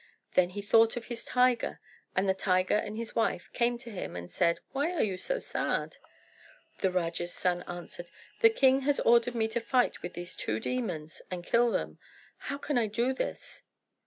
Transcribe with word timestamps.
Then 0.33 0.49
he 0.49 0.63
thought 0.63 0.97
of 0.97 1.05
his 1.05 1.23
tiger: 1.25 1.79
and 2.15 2.27
the 2.27 2.33
tiger 2.33 2.73
and 2.73 2.97
his 2.97 3.15
wife 3.15 3.51
came 3.53 3.77
to 3.77 3.91
him 3.91 4.15
and 4.15 4.31
said, 4.31 4.59
"Why 4.71 4.91
are 4.91 5.03
you 5.03 5.15
so 5.15 5.37
sad?" 5.37 5.97
The 6.79 6.89
Raja's 6.89 7.31
son 7.31 7.61
answered, 7.67 8.09
"The 8.39 8.49
king 8.49 8.81
has 8.81 8.99
ordered 9.01 9.35
me 9.35 9.47
to 9.49 9.59
fight 9.59 10.01
with 10.01 10.15
his 10.15 10.35
two 10.35 10.59
demons 10.59 11.21
and 11.29 11.43
kill 11.43 11.69
them. 11.69 11.99
How 12.37 12.57
can 12.57 12.79
I 12.79 12.87
do 12.87 13.13
this?" 13.13 13.61